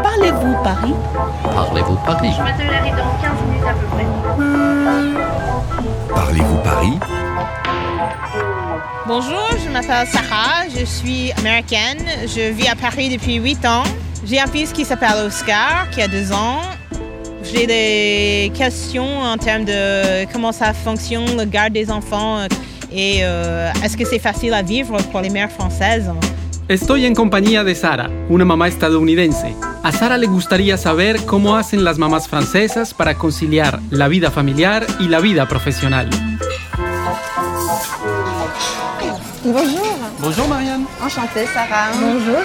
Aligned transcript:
Parlez-vous 0.00 0.54
Paris? 0.64 0.94
Parlez-vous 1.42 1.96
Paris? 2.06 2.30
Je 2.32 2.38
dans 2.38 3.12
15 3.20 3.42
minutes 3.46 3.66
à 3.68 3.74
peu 3.74 3.86
près. 3.88 4.06
Parlez-vous 6.14 6.56
Paris? 6.64 6.98
Bonjour, 9.06 9.48
je 9.62 9.68
m'appelle 9.68 10.06
Sarah, 10.06 10.66
je 10.74 10.84
suis 10.86 11.32
américaine, 11.32 12.02
je 12.22 12.50
vis 12.52 12.68
à 12.68 12.74
Paris 12.74 13.10
depuis 13.10 13.34
8 13.34 13.66
ans. 13.66 13.82
J'ai 14.24 14.40
un 14.40 14.46
fils 14.46 14.72
qui 14.72 14.86
s'appelle 14.86 15.26
Oscar, 15.26 15.90
qui 15.90 16.00
a 16.00 16.08
2 16.08 16.32
ans. 16.32 16.62
J'ai 17.42 17.66
des 17.66 18.50
questions 18.54 19.20
en 19.20 19.36
termes 19.36 19.66
de 19.66 20.24
comment 20.32 20.52
ça 20.52 20.72
fonctionne, 20.72 21.36
le 21.36 21.44
garde 21.44 21.74
des 21.74 21.90
enfants, 21.90 22.46
et 22.90 23.18
euh, 23.22 23.70
est-ce 23.84 23.96
que 23.96 24.06
c'est 24.06 24.18
facile 24.18 24.54
à 24.54 24.62
vivre 24.62 24.96
pour 25.10 25.20
les 25.20 25.28
mères 25.30 25.50
françaises? 25.50 26.10
Estoy 26.68 27.06
en 27.06 27.14
compañía 27.14 27.64
de 27.64 27.74
Sara, 27.74 28.08
una 28.28 28.44
mamá 28.44 28.68
estadounidense. 28.68 29.54
A 29.82 29.92
Sara 29.92 30.16
le 30.16 30.26
gustaría 30.26 30.76
saber 30.78 31.24
cómo 31.26 31.56
hacen 31.56 31.84
las 31.84 31.98
mamás 31.98 32.28
francesas 32.28 32.94
para 32.94 33.16
conciliar 33.16 33.80
la 33.90 34.08
vida 34.08 34.30
familiar 34.30 34.86
y 35.00 35.08
la 35.08 35.20
vida 35.20 35.48
profesional. 35.48 36.08
Bonjour, 39.44 39.82
Bonjour 40.20 40.48
Marianne. 40.48 40.86
enchantée 41.02 41.46
Sarah. 41.52 41.90
Bonjour. 42.00 42.42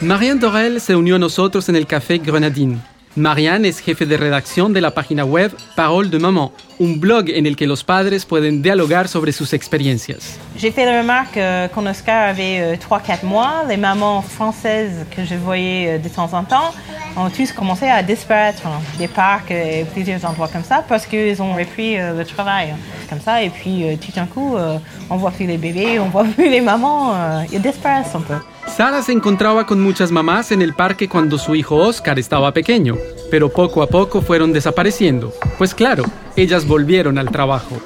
Marianne 0.00 0.40
Dorel 0.40 0.80
se 0.80 0.96
unió 0.96 1.16
a 1.16 1.18
nosotros 1.18 1.68
en 1.68 1.76
el 1.76 1.86
Café 1.86 2.18
Grenadine. 2.18 2.78
Marianne 3.16 3.66
es 3.66 3.80
jefe 3.80 4.06
de 4.06 4.16
redacción 4.16 4.72
de 4.72 4.80
la 4.80 4.92
página 4.92 5.24
web 5.24 5.52
Parole 5.74 6.10
de 6.10 6.20
Maman, 6.20 6.50
un 6.78 7.00
blog 7.00 7.28
en 7.28 7.44
el 7.44 7.56
que 7.56 7.66
los 7.66 7.82
padres 7.82 8.24
pueden 8.24 8.62
dialogar 8.62 9.08
sobre 9.08 9.32
sus 9.32 9.52
experiencias. 9.52 10.38
J'ai 10.56 10.70
fait 10.70 10.84
la 10.84 11.00
remarque 11.00 11.36
euh, 11.36 11.68
Oscar 11.90 12.28
avait 12.28 12.60
euh, 12.60 12.76
3-4 12.76 13.24
mois, 13.24 13.64
les 13.68 13.76
mamans 13.76 14.22
françaises 14.22 15.06
que 15.10 15.24
je 15.24 15.34
voyais 15.34 15.96
euh, 15.96 15.98
de 15.98 16.08
temps 16.08 16.32
en 16.34 16.44
temps 16.44 16.72
ont 17.16 17.30
tous 17.30 17.52
commencé 17.52 17.86
à 17.86 18.02
disparaître 18.02 18.66
hein, 18.66 18.80
des 18.98 19.08
parcs 19.08 19.50
et 19.50 19.84
plusieurs 19.92 20.24
endroits 20.24 20.48
comme 20.48 20.64
ça 20.64 20.84
parce 20.88 21.06
qu'ils 21.06 21.40
ont 21.42 21.54
repris 21.54 21.98
euh, 21.98 22.16
le 22.16 22.24
travail. 22.24 22.74
Comme 23.08 23.20
ça, 23.20 23.42
et 23.42 23.50
puis 23.50 23.84
euh, 23.84 23.96
tout 23.96 24.12
d'un 24.12 24.26
coup, 24.26 24.56
euh, 24.56 24.78
on 25.10 25.16
voit 25.16 25.32
plus 25.32 25.46
les 25.46 25.58
bébés, 25.58 25.98
on 25.98 26.08
voit 26.08 26.24
plus 26.36 26.48
les 26.48 26.60
mamans, 26.60 27.12
euh, 27.14 27.42
ils 27.52 27.60
disparaissent 27.60 28.14
un 28.14 28.20
peu. 28.20 28.34
Sara 28.66 29.02
se 29.02 29.12
encontraba 29.12 29.64
con 29.64 29.80
muchas 29.80 30.12
mamás 30.12 30.52
en 30.52 30.62
el 30.62 30.74
parque 30.74 31.08
cuando 31.08 31.38
su 31.38 31.54
hijo 31.56 31.76
Oscar 31.76 32.18
estaba 32.18 32.52
pequeño, 32.52 32.96
pero 33.30 33.48
poco 33.48 33.82
a 33.82 33.88
poco 33.88 34.22
fueron 34.22 34.52
desapareciendo. 34.52 35.32
Pues 35.58 35.74
claro, 35.74 36.04
ellas 36.36 36.64
volvieron 36.64 37.18
al 37.18 37.30
trabajo. 37.30 37.80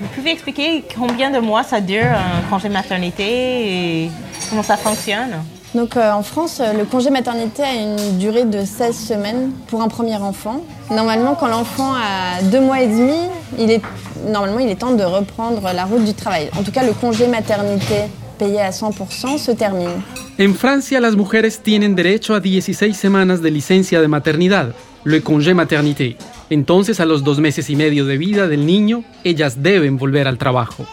Vous 0.00 0.08
pouvez 0.16 0.32
expliquer 0.32 0.84
combien 0.96 1.30
de 1.30 1.40
mois 1.40 1.62
ça 1.62 1.80
dure 1.80 2.06
un 2.06 2.42
congé 2.50 2.68
maternité 2.68 4.04
et 4.04 4.10
comment 4.52 4.62
ça 4.62 4.76
fonctionne 4.76 5.30
Donc 5.74 5.96
euh, 5.96 6.12
en 6.12 6.22
France, 6.22 6.60
euh, 6.60 6.74
le 6.74 6.84
congé 6.84 7.08
maternité 7.08 7.62
a 7.62 7.74
une 7.74 8.18
durée 8.18 8.44
de 8.44 8.66
16 8.66 8.94
semaines 8.94 9.50
pour 9.68 9.80
un 9.80 9.88
premier 9.88 10.16
enfant. 10.16 10.62
Normalement, 10.90 11.34
quand 11.34 11.48
l'enfant 11.48 11.94
a 11.94 12.42
deux 12.42 12.60
mois 12.60 12.82
et 12.82 12.86
demi, 12.86 13.16
il 13.58 13.70
est, 13.70 13.80
normalement, 14.28 14.58
il 14.58 14.68
est 14.68 14.78
temps 14.78 14.92
de 14.92 15.04
reprendre 15.04 15.62
la 15.74 15.86
route 15.86 16.04
du 16.04 16.12
travail. 16.12 16.50
En 16.58 16.62
tout 16.62 16.70
cas, 16.70 16.84
le 16.84 16.92
congé 16.92 17.28
maternité 17.28 18.10
payé 18.38 18.60
à 18.60 18.70
100% 18.70 19.38
se 19.38 19.52
termine. 19.52 20.02
En 20.38 20.54
Francia 20.54 21.00
las 21.00 21.16
mujeres 21.16 21.62
tienen 21.62 21.94
derecho 21.94 22.34
a 22.34 22.40
16 22.42 22.94
semanas 22.94 23.40
de 23.40 23.50
licencia 23.50 24.02
de 24.02 24.08
maternidad, 24.08 24.74
le 25.04 25.22
congé 25.22 25.54
maternité. 25.54 26.18
Entonces 26.50 27.00
a 27.00 27.06
los 27.06 27.24
dos 27.24 27.38
meses 27.38 27.70
y 27.70 27.76
medio 27.76 28.04
de 28.04 28.18
vida 28.18 28.48
del 28.48 28.66
niño, 28.66 29.02
ellas 29.24 29.62
deben 29.62 29.96
volver 29.96 30.28
al 30.28 30.36
trabajo. 30.36 30.84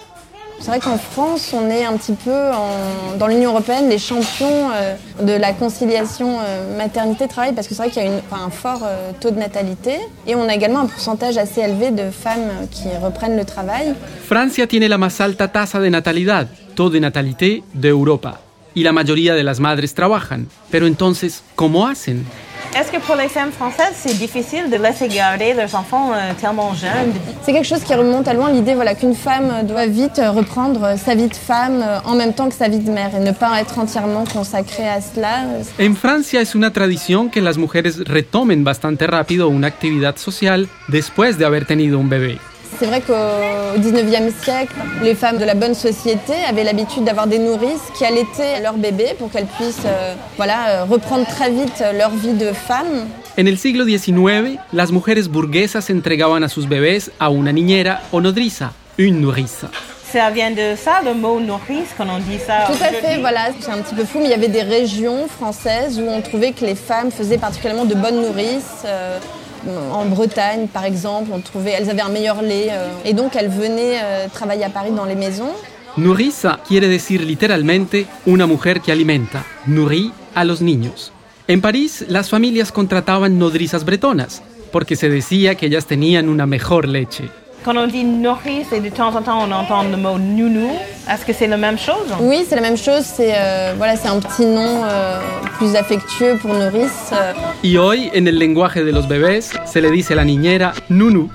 C'est 0.61 0.71
vrai 0.71 0.79
qu'en 0.79 0.97
France, 0.97 1.53
on 1.53 1.69
est 1.69 1.85
un 1.85 1.95
petit 1.95 2.13
peu 2.13 2.31
dans 3.17 3.27
l'Union 3.27 3.51
européenne 3.51 3.87
les 3.89 3.97
champions 3.97 4.69
euh, 4.73 4.95
de 5.21 5.31
la 5.31 5.53
conciliation 5.53 6.39
euh, 6.41 6.77
maternité-travail 6.77 7.53
parce 7.53 7.67
que 7.67 7.75
c'est 7.75 7.83
vrai 7.83 7.91
qu'il 7.91 8.03
y 8.03 8.07
a 8.07 8.35
un 8.35 8.49
fort 8.49 8.81
euh, 8.83 9.11
taux 9.19 9.31
de 9.31 9.39
natalité 9.39 9.95
et 10.27 10.35
on 10.35 10.49
a 10.49 10.53
également 10.53 10.81
un 10.81 10.87
pourcentage 10.87 11.37
assez 11.37 11.61
élevé 11.61 11.91
de 11.91 12.11
femmes 12.11 12.67
qui 12.71 12.89
reprennent 13.01 13.37
le 13.37 13.45
travail. 13.45 13.95
Francia 14.27 14.67
tiene 14.67 14.89
la 14.89 14.97
más 14.97 15.21
alta 15.21 15.47
tasa 15.47 15.79
de 15.79 15.89
natalidad, 15.89 16.47
taux 16.75 16.89
de 16.89 16.99
natalité 16.99 17.63
de 17.73 17.89
Europa. 17.89 18.41
Y 18.75 18.83
la 18.83 18.91
mayoría 18.91 19.35
de 19.35 19.43
las 19.43 19.59
madres 19.59 19.93
trabajan. 19.93 20.47
Pero 20.69 20.87
entonces, 20.87 21.41
¿cómo 21.55 21.87
hacen? 21.87 22.25
Est-ce 22.77 22.91
que 22.91 22.97
pour 22.97 23.15
les 23.15 23.27
femmes 23.27 23.51
françaises, 23.51 23.95
c'est 23.95 24.17
difficile 24.17 24.69
de 24.69 24.77
laisser 24.77 25.07
garder 25.07 25.53
leurs 25.53 25.73
enfants 25.73 26.11
euh, 26.13 26.33
tellement 26.39 26.73
jeunes? 26.75 27.13
C'est 27.41 27.51
quelque 27.51 27.67
chose 27.67 27.83
qui 27.83 27.95
remonte 27.95 28.27
à 28.27 28.33
loin, 28.33 28.51
l'idée 28.51 28.75
voilà, 28.75 28.93
qu'une 28.93 29.15
femme 29.15 29.65
doit 29.65 29.87
vite 29.87 30.19
euh, 30.19 30.29
reprendre 30.31 30.83
euh, 30.83 30.95
sa 30.95 31.15
vie 31.15 31.27
de 31.27 31.35
femme 31.35 31.81
euh, 31.81 31.99
en 32.05 32.15
même 32.15 32.33
temps 32.33 32.47
que 32.47 32.55
sa 32.55 32.69
vie 32.69 32.79
de 32.79 32.91
mère 32.91 33.15
et 33.15 33.19
ne 33.19 33.31
pas 33.31 33.59
être 33.59 33.79
entièrement 33.79 34.23
consacrée 34.23 34.87
à 34.87 35.01
cela. 35.01 35.45
En 35.79 35.95
Francia 35.95 36.41
es 36.41 36.53
una 36.53 36.71
tradición 36.71 37.29
que 37.29 37.41
las 37.41 37.57
mujeres 37.57 38.03
retomen 38.05 38.63
bastante 38.63 39.07
rápido 39.07 39.49
una 39.49 39.67
actividad 39.67 40.17
social 40.17 40.67
después 40.89 41.39
de 41.39 41.45
haber 41.45 41.65
tenido 41.65 41.97
un 41.97 42.07
bebé. 42.07 42.37
C'est 42.79 42.85
vrai 42.85 43.01
qu'au 43.01 43.77
19e 43.77 44.31
siècle, 44.41 44.73
les 45.03 45.13
femmes 45.13 45.37
de 45.37 45.43
la 45.43 45.53
bonne 45.53 45.73
société 45.73 46.31
avaient 46.47 46.63
l'habitude 46.63 47.03
d'avoir 47.03 47.27
des 47.27 47.37
nourrices 47.37 47.83
qui 47.97 48.05
allaitaient 48.05 48.61
leur 48.63 48.75
bébé 48.77 49.15
pour 49.19 49.29
qu'elles 49.29 49.47
puissent 49.57 49.83
euh, 49.85 50.13
voilà, 50.37 50.69
euh, 50.69 50.83
reprendre 50.85 51.25
très 51.25 51.49
vite 51.51 51.83
leur 51.97 52.11
vie 52.11 52.33
de 52.33 52.53
femme. 52.53 53.05
En 53.37 53.45
el 53.45 53.57
siglo 53.57 53.85
XIX, 53.85 54.57
las 54.71 54.91
mujeres 54.91 55.27
burguesas 55.27 55.89
entregaban 55.89 56.41
a 56.43 56.47
sus 56.47 56.67
bebés 56.67 57.11
a 57.19 57.29
una 57.29 57.51
niñera 57.51 57.99
o 58.13 58.21
nodriza, 58.21 58.71
une 58.97 59.19
nourrice. 59.19 59.65
Ça 60.13 60.29
vient 60.31 60.51
de 60.51 60.75
ça, 60.77 61.01
le 61.03 61.13
mot 61.13 61.39
nourrice, 61.41 61.89
quand 61.97 62.07
on 62.09 62.19
dit 62.19 62.39
ça 62.39 62.63
Tout 62.65 62.81
à 62.81 62.91
fait, 62.93 63.19
voilà, 63.19 63.49
c'est 63.59 63.71
un 63.71 63.79
petit 63.79 63.93
peu 63.93 64.05
fou, 64.05 64.19
mais 64.19 64.25
il 64.25 64.31
y 64.31 64.33
avait 64.33 64.47
des 64.47 64.63
régions 64.63 65.27
françaises 65.27 65.99
où 65.99 66.07
on 66.09 66.21
trouvait 66.21 66.53
que 66.53 66.65
les 66.65 66.75
femmes 66.75 67.11
faisaient 67.11 67.37
particulièrement 67.37 67.85
de 67.85 67.93
bonnes 67.93 68.21
nourrices. 68.21 68.83
euh, 68.85 69.19
en 69.67 70.05
Bretagne, 70.05 70.67
par 70.67 70.85
exemple, 70.85 71.31
on 71.33 71.41
trouvait, 71.41 71.71
elles 71.71 71.89
avaient 71.89 72.01
un 72.01 72.09
meilleur 72.09 72.41
lait, 72.41 72.67
euh, 72.71 72.87
et 73.05 73.13
donc 73.13 73.35
elles 73.35 73.49
venaient 73.49 73.99
euh, 74.01 74.27
travailler 74.31 74.63
à 74.63 74.69
Paris 74.69 74.91
dans 74.91 75.05
les 75.05 75.15
maisons. 75.15 75.51
Nourriza 75.97 76.59
quiere 76.67 76.87
decir 76.87 77.21
literalmente 77.21 78.05
una 78.25 78.45
mujer 78.47 78.79
que 78.81 78.91
alimenta, 78.91 79.43
nourrit 79.65 80.11
a 80.35 80.43
los 80.45 80.61
niños. 80.61 81.11
En 81.47 81.61
París, 81.61 82.05
las 82.07 82.29
familias 82.29 82.71
contrataban 82.71 83.39
nodrizas 83.39 83.83
bretonas, 83.83 84.43
porque 84.71 84.95
se 84.95 85.09
decía 85.09 85.55
que 85.55 85.65
ellas 85.65 85.87
tenían 85.87 86.29
una 86.29 86.45
mejor 86.45 86.87
leche. 86.87 87.29
Quand 87.69 87.77
on 87.77 87.85
dit 87.85 88.03
nourrice 88.03 88.71
et 88.73 88.79
de 88.79 88.89
temps 88.89 89.15
en 89.15 89.21
temps 89.21 89.47
on 89.47 89.51
entend 89.51 89.83
le 89.83 89.95
mot 89.95 90.17
nounou, 90.17 90.71
est-ce 91.07 91.23
que 91.23 91.33
c'est 91.33 91.45
la 91.45 91.55
même 91.55 91.77
chose? 91.77 92.11
Oui, 92.19 92.43
c'est 92.49 92.55
la 92.55 92.63
même 92.63 92.77
chose, 92.77 93.03
c'est 93.03 93.31
euh, 93.35 93.75
voilà, 93.77 93.95
c'est 93.95 94.07
un 94.07 94.19
petit 94.19 94.43
nom 94.47 94.81
euh, 94.85 95.19
plus 95.59 95.75
affectueux 95.75 96.35
pour 96.41 96.51
nourrice. 96.51 97.11
euh. 97.13 97.33
Y 97.63 97.77
hoy, 97.77 98.09
en 98.17 98.25
el 98.25 98.39
lenguaje 98.39 98.77
de 98.83 98.91
los 98.91 99.05
bebés, 99.05 99.51
se 99.67 99.77
le 99.77 99.91
dice 99.91 100.15
la 100.15 100.25
niñera 100.25 100.73
nunu. 100.89 101.29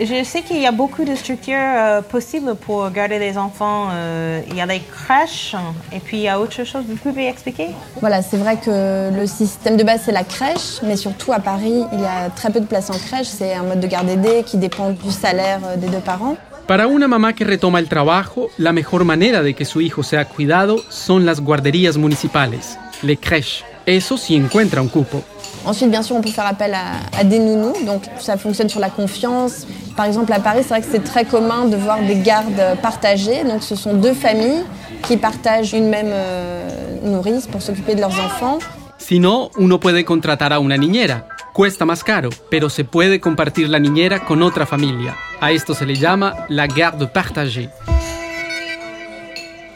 Je 0.00 0.24
sais 0.24 0.42
qu'il 0.42 0.58
y 0.58 0.66
a 0.66 0.72
beaucoup 0.72 1.04
de 1.04 1.14
structures 1.14 1.54
euh, 1.58 2.00
possibles 2.00 2.54
pour 2.54 2.90
garder 2.90 3.18
les 3.18 3.36
enfants. 3.36 3.88
Euh, 3.90 4.40
il 4.48 4.56
y 4.56 4.60
a 4.60 4.66
les 4.66 4.80
crèches 4.80 5.54
et 5.92 6.00
puis 6.00 6.16
il 6.18 6.22
y 6.22 6.28
a 6.28 6.40
autre 6.40 6.64
chose. 6.64 6.84
Vous 6.88 6.96
pouvez 6.96 7.28
expliquer? 7.28 7.68
Voilà, 8.00 8.22
c'est 8.22 8.38
vrai 8.38 8.56
que 8.56 9.10
le 9.14 9.26
système 9.26 9.76
de 9.76 9.84
base 9.84 10.02
c'est 10.04 10.12
la 10.12 10.24
crèche, 10.24 10.80
mais 10.82 10.96
surtout 10.96 11.32
à 11.32 11.40
Paris, 11.40 11.84
il 11.92 12.00
y 12.00 12.04
a 12.04 12.30
très 12.30 12.50
peu 12.50 12.60
de 12.60 12.66
places 12.66 12.90
en 12.90 12.98
crèche. 12.98 13.26
C'est 13.26 13.54
un 13.54 13.64
mode 13.64 13.80
de 13.80 13.86
garde 13.86 14.08
aidé 14.08 14.44
qui 14.44 14.56
dépend 14.56 14.90
du 14.90 15.10
salaire 15.10 15.60
euh, 15.66 15.76
des 15.76 15.88
deux 15.88 16.00
parents. 16.00 16.36
Para 16.66 16.86
una 16.86 17.06
mamá 17.06 17.34
que 17.34 17.44
retoma 17.44 17.80
el 17.80 17.88
trabajo, 17.88 18.48
la 18.56 18.72
mejor 18.72 19.04
manera 19.04 19.42
de 19.42 19.52
que 19.52 19.64
su 19.64 19.80
hijo 19.80 20.02
sea 20.02 20.24
cuidado 20.24 20.80
son 20.88 21.26
las 21.26 21.40
guarderías 21.40 21.98
municipales, 21.98 22.78
les 23.02 23.18
crèches. 23.18 23.64
Eso 23.84 24.16
si 24.16 24.36
encuentra 24.36 24.80
un 24.80 24.88
cupo. 24.88 25.22
Ensuite, 25.64 25.90
bien 25.90 26.02
sûr, 26.02 26.16
on 26.16 26.20
peut 26.20 26.30
faire 26.30 26.46
appel 26.46 26.72
à, 26.74 27.18
à 27.18 27.24
des 27.24 27.38
nounous, 27.38 27.74
donc 27.84 28.02
ça 28.18 28.36
fonctionne 28.36 28.68
sur 28.68 28.80
la 28.80 28.90
confiance. 28.90 29.66
Par 29.96 30.06
exemple, 30.06 30.32
à 30.32 30.40
Paris, 30.40 30.60
c'est 30.62 30.70
vrai 30.70 30.80
que 30.80 30.88
c'est 30.90 31.04
très 31.04 31.24
commun 31.24 31.66
de 31.66 31.76
voir 31.76 32.00
des 32.00 32.16
gardes 32.16 32.78
partagées. 32.80 33.44
Donc, 33.44 33.62
ce 33.62 33.76
sont 33.76 33.94
deux 33.94 34.14
familles 34.14 34.64
qui 35.02 35.16
partagent 35.16 35.74
une 35.74 35.88
même 35.88 36.10
euh, 36.10 36.68
nourrice 37.02 37.46
pour 37.46 37.60
s'occuper 37.60 37.94
de 37.94 38.00
leurs 38.00 38.18
enfants. 38.18 38.58
Si 38.96 39.18
no, 39.18 39.50
uno 39.58 39.80
puede 39.80 40.04
contratar 40.04 40.52
a 40.52 40.60
una 40.60 40.76
niñera. 40.76 41.26
Cuesta 41.52 41.84
más 41.84 42.02
caro, 42.02 42.30
pero 42.50 42.70
se 42.70 42.84
puede 42.84 43.20
compartir 43.20 43.68
la 43.68 43.78
niñera 43.78 44.24
con 44.24 44.42
otra 44.42 44.64
familia. 44.64 45.14
A 45.40 45.50
esto 45.50 45.74
se 45.74 45.84
le 45.84 45.96
llama 45.96 46.46
la 46.48 46.66
garde 46.66 47.12
partagée. 47.12 47.68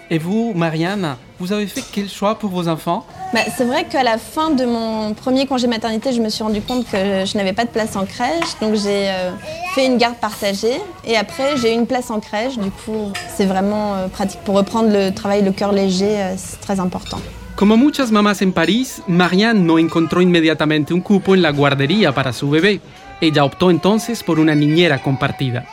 Et 0.09 0.19
vous, 0.19 0.53
Marianne, 0.55 1.17
vous 1.39 1.53
avez 1.53 1.67
fait 1.67 1.83
quel 1.93 2.09
choix 2.09 2.39
pour 2.39 2.51
vos 2.51 2.69
enfants? 2.69 3.05
Bah, 3.35 3.41
c'est 3.57 3.65
vrai 3.65 3.85
qu'à 3.85 4.05
la 4.05 4.19
fin 4.19 4.51
de 4.51 4.65
mon 4.65 5.13
premier 5.13 5.47
congé 5.47 5.67
maternité, 5.67 6.13
je 6.13 6.23
me 6.23 6.29
suis 6.29 6.45
rendu 6.45 6.61
compte 6.61 6.87
que 6.89 7.25
je 7.25 7.37
n'avais 7.37 7.53
pas 7.53 7.65
de 7.65 7.71
place 7.71 7.97
en 7.97 8.05
crèche. 8.07 8.59
Donc 8.61 8.75
j'ai 8.75 9.11
euh, 9.11 9.33
fait 9.75 9.87
une 9.87 9.99
garde 9.99 10.17
partagée 10.17 10.81
et 11.05 11.17
après 11.17 11.57
j'ai 11.57 11.73
eu 11.73 11.75
une 11.75 11.87
place 11.87 12.11
en 12.11 12.21
crèche. 12.21 12.57
Du 12.57 12.71
coup, 12.71 13.13
c'est 13.35 13.47
vraiment 13.47 13.97
euh, 13.97 14.09
pratique 14.09 14.41
pour 14.45 14.55
reprendre 14.55 14.91
le 14.93 15.13
travail 15.13 15.43
le 15.43 15.51
cœur 15.51 15.73
léger, 15.73 16.21
euh, 16.21 16.35
c'est 16.37 16.61
très 16.61 16.79
important. 16.79 17.19
Como 17.57 17.77
muchas 17.77 18.11
mamás 18.11 18.43
en 18.43 18.53
París, 18.53 19.03
Marianne 19.09 19.65
no 19.67 19.79
encontró 19.79 20.21
inmediatamente 20.21 20.93
un 20.93 21.01
cupo 21.01 21.35
en 21.35 21.43
la 21.43 21.51
guardería 21.51 22.13
para 22.13 22.33
su 22.33 22.51
bebé. 22.51 22.81
Ella 23.21 23.45
optó 23.45 23.71
entonces 23.71 24.23
por 24.23 24.39
una 24.39 24.55
niñera 24.55 24.99
compartida. 24.99 25.65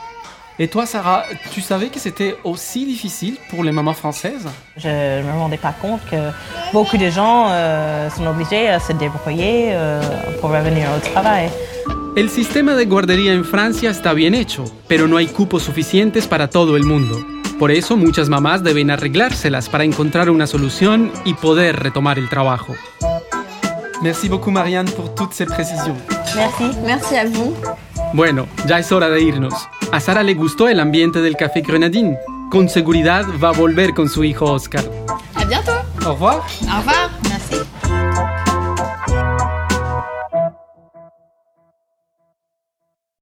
Et 0.56 0.68
toi, 0.68 0.86
Sarah, 0.86 1.24
tu 1.50 1.60
savais 1.60 1.88
que 1.88 1.98
c'était 1.98 2.36
aussi 2.44 2.86
difficile 2.86 3.36
pour 3.50 3.64
les 3.64 3.72
mamans 3.72 3.92
françaises 3.92 4.46
Je 4.76 4.86
ne 4.86 5.26
me 5.26 5.32
rendais 5.32 5.56
pas 5.56 5.72
compte 5.72 6.00
que 6.08 6.30
beaucoup 6.72 6.96
de 6.96 7.10
gens 7.10 7.48
euh, 7.50 8.08
sont 8.10 8.24
obligés 8.24 8.68
à 8.68 8.78
se 8.78 8.92
débrouiller 8.92 9.70
euh, 9.72 10.00
pour 10.40 10.50
revenir 10.50 10.86
au 10.96 11.00
travail. 11.10 11.50
El 12.16 12.30
sistema 12.30 12.76
de 12.76 12.84
guardería 12.84 13.32
en 13.32 13.44
Francia 13.44 13.90
está 13.90 14.12
bien 14.14 14.34
hecho, 14.34 14.64
pero 14.86 15.08
no 15.08 15.16
hay 15.16 15.26
cupos 15.26 15.64
suficientes 15.64 16.28
para 16.28 16.48
todo 16.48 16.76
el 16.76 16.84
mundo. 16.84 17.18
Por 17.58 17.72
eso 17.72 17.96
muchas 17.96 18.28
mamás 18.28 18.62
deben 18.62 18.92
arreglárselas 18.92 19.68
para 19.68 19.82
encontrar 19.82 20.30
una 20.30 20.46
solución 20.46 21.10
y 21.24 21.34
poder 21.34 21.80
retomar 21.80 22.20
el 22.20 22.28
trabajo. 22.28 22.74
Merci 24.02 24.28
beaucoup 24.28 24.52
Marianne 24.52 24.90
pour 24.92 25.12
toutes 25.16 25.32
ces 25.32 25.46
précisions. 25.46 25.96
Merci. 26.36 26.70
Merci 26.84 27.16
à 27.16 27.24
vous. 27.24 27.56
Bueno, 28.12 28.46
ya 28.68 28.78
es 28.78 28.92
hora 28.92 29.08
de 29.08 29.20
irnos. 29.20 29.54
A 29.92 30.00
Sara 30.00 30.22
le 30.22 30.34
gustó 30.34 30.68
el 30.68 30.80
ambiente 30.80 31.20
del 31.20 31.36
Café 31.36 31.60
Grenadine. 31.60 32.18
Con 32.50 32.68
seguridad 32.68 33.24
va 33.42 33.50
a 33.50 33.52
volver 33.52 33.94
con 33.94 34.08
su 34.08 34.24
hijo 34.24 34.46
Oscar. 34.46 34.84
À 35.34 35.44
bientôt. 35.44 35.72
Au 36.04 36.12
revoir. 36.12 36.42
Au 36.62 36.78
revoir. 36.78 37.23